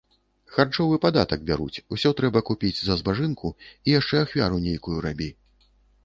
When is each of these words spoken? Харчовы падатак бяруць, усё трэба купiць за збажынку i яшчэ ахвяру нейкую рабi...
Харчовы 0.53 0.95
падатак 1.03 1.43
бяруць, 1.49 1.83
усё 1.95 2.11
трэба 2.21 2.41
купiць 2.49 2.73
за 2.79 2.95
збажынку 3.01 3.51
i 3.87 3.93
яшчэ 3.99 4.15
ахвяру 4.23 4.57
нейкую 4.65 4.97
рабi... 5.07 5.29